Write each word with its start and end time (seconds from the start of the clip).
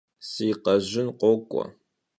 Si 0.29 0.47
khejın 0.63 1.09
khok'ue. 1.19 1.65